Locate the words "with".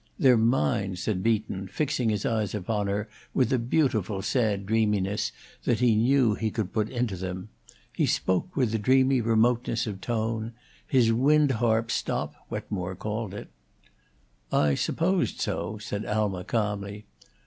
3.35-3.53, 8.55-8.73